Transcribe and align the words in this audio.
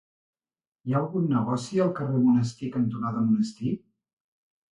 Hi 0.85 0.93
ha 0.93 0.95
algun 1.01 1.27
negoci 1.33 1.83
al 1.85 1.91
carrer 2.01 2.23
Monestir 2.23 2.71
cantonada 2.77 3.23
Monestir? 3.27 3.77